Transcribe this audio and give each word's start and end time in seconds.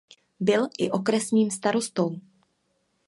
Byl 0.39 0.67
i 0.79 0.91
okresním 0.91 1.51
starostou. 1.51 2.15